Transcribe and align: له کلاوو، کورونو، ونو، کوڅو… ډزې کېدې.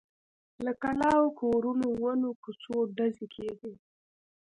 له 0.65 0.71
کلاوو، 0.81 1.35
کورونو، 1.41 1.87
ونو، 2.01 2.29
کوڅو… 2.43 2.75
ډزې 2.97 3.25
کېدې. 3.35 3.73